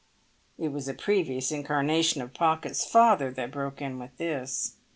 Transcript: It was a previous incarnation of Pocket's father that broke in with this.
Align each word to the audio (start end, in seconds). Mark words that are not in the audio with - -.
It 0.57 0.69
was 0.69 0.87
a 0.87 0.95
previous 0.95 1.51
incarnation 1.51 2.23
of 2.23 2.33
Pocket's 2.33 2.83
father 2.83 3.29
that 3.33 3.51
broke 3.51 3.83
in 3.83 3.99
with 3.99 4.17
this. 4.17 4.77